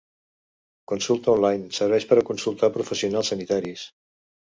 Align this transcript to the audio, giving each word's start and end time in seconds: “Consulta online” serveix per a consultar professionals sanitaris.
“Consulta 0.91 1.33
online” 1.37 1.67
serveix 1.79 2.07
per 2.13 2.17
a 2.21 2.23
consultar 2.31 2.71
professionals 2.79 3.31
sanitaris. 3.33 3.85